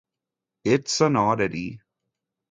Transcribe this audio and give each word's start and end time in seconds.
It's 0.63 0.99
an 1.01 1.15
oddity. 1.15 1.79